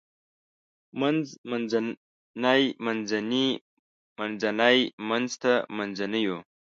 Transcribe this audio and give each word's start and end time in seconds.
منځ 1.01 1.25
منځنۍ 1.49 2.63
منځني 2.85 3.47
منځتی 4.17 4.79
منځته 5.09 5.53
منځنيو 5.77 6.37